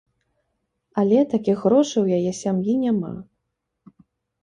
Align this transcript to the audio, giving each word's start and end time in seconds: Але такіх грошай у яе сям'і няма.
Але 1.01 1.19
такіх 1.35 1.57
грошай 1.67 2.01
у 2.07 2.19
яе 2.19 2.35
сям'і 2.41 2.73
няма. 2.85 3.15